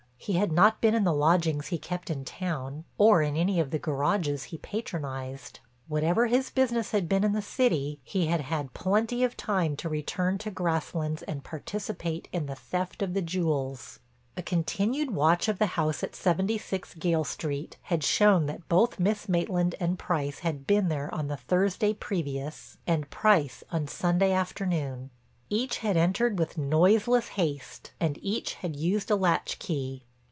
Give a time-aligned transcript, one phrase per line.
[0.23, 3.71] He had not been in the lodgings he kept in town or in any of
[3.71, 5.61] the garages he patronized.
[5.87, 9.89] Whatever his business had been in the city he had had plenty of time to
[9.89, 13.97] return to Grasslands and participate in the theft of the jewels.
[14.37, 19.27] A continued watch of the house at 76 Gayle Street had shown that both Miss
[19.27, 25.09] Maitland and Price had been there on the Thursday previous and Price on Sunday afternoon.
[25.49, 30.05] Each had entered with noiseless haste and each had used a latchkey.